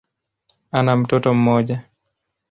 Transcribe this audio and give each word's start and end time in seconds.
Ana 0.71 0.95
mtoto 0.97 1.33
mmoja. 1.33 1.81